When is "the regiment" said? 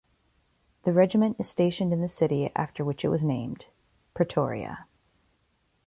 0.81-1.35